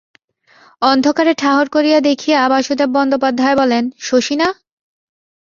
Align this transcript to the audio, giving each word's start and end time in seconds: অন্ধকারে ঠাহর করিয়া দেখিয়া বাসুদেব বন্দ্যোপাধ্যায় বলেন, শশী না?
অন্ধকারে 0.81 1.33
ঠাহর 1.33 1.67
করিয়া 1.69 1.99
দেখিয়া 1.99 2.39
বাসুদেব 2.49 2.89
বন্দ্যোপাধ্যায় 2.95 3.55
বলেন, 3.55 3.83
শশী 3.99 4.35
না? 4.35 4.47